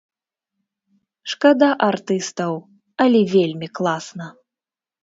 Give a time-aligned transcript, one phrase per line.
[1.33, 2.53] Шкада артыстаў,
[3.07, 4.27] але вельмі класна!